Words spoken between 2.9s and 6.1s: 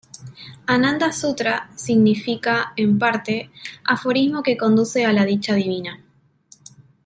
parte, "aforismo que conduce a la Dicha Divina".